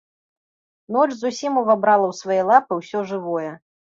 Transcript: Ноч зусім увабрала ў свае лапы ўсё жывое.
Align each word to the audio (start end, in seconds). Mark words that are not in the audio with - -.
Ноч 0.95 1.09
зусім 1.19 1.59
увабрала 1.63 2.07
ў 2.11 2.15
свае 2.21 2.41
лапы 2.51 2.73
ўсё 2.79 2.99
жывое. 3.15 3.51